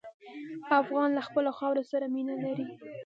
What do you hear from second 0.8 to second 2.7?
افغان له خپلې خاورې سره مینه لري.